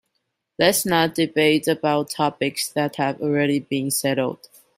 [0.57, 4.49] Let's not debate about topics that have already been settled.